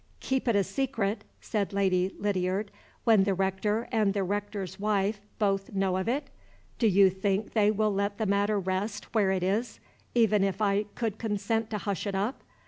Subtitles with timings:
[0.19, 2.71] "Keep it a secret," said Lady Lydiard,
[3.03, 6.31] "when the Rector and the Rector's wife both know of it!
[6.79, 9.79] Do you think they will let the matter rest where it is,
[10.15, 12.41] even if I could consent to hush it up?